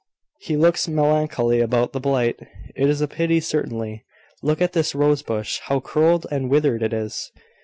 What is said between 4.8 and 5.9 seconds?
rose bush, how